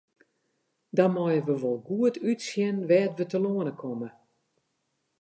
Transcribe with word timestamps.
Dan 0.95 1.11
meie 1.15 1.41
we 1.47 1.55
wol 1.61 1.79
goed 1.87 2.15
útsjen 2.31 2.77
wêr't 2.89 3.15
we 3.19 3.25
telâne 3.31 3.73
komme. 3.81 4.09